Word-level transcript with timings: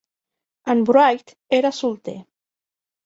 En 0.73 0.79
Wright 0.91 1.35
era 1.59 1.73
solter. 1.81 2.17